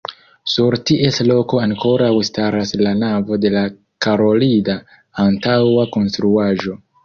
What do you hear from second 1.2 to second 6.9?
loko ankoraŭ staras la navo de la karolida antaŭa konstruaĵo.